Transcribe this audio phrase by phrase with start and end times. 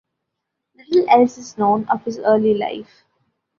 [0.73, 3.05] Little else is known of his early life.